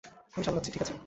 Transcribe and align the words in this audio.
আমি 0.33 0.43
সামলাচ্ছি, 0.45 0.71
ঠিক 0.71 0.81
আছে? 0.81 0.93